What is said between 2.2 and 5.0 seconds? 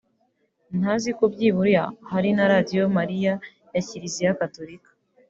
na radiyo Mariya ya Kliziya Gatolika